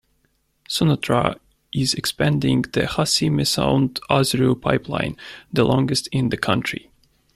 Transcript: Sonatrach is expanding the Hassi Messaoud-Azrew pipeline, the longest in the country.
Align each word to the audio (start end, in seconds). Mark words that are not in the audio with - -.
Sonatrach 0.67 1.37
is 1.71 1.93
expanding 1.93 2.63
the 2.73 2.87
Hassi 2.87 3.29
Messaoud-Azrew 3.29 4.55
pipeline, 4.59 5.15
the 5.53 5.63
longest 5.63 6.09
in 6.11 6.29
the 6.29 6.37
country. 6.37 6.89